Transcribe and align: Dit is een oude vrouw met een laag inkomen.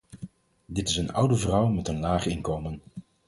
Dit 0.65 0.89
is 0.89 0.97
een 0.97 1.13
oude 1.13 1.35
vrouw 1.35 1.67
met 1.67 1.87
een 1.87 1.99
laag 1.99 2.25
inkomen. 2.25 2.81